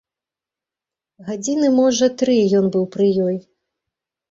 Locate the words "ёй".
3.29-3.39